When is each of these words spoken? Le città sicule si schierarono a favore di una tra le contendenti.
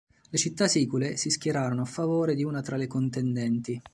Le 0.29 0.37
città 0.39 0.67
sicule 0.67 1.15
si 1.15 1.29
schierarono 1.29 1.83
a 1.83 1.85
favore 1.85 2.33
di 2.33 2.43
una 2.43 2.63
tra 2.63 2.75
le 2.75 2.87
contendenti. 2.87 3.79